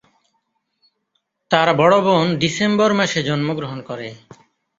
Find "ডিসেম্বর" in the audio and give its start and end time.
2.41-2.89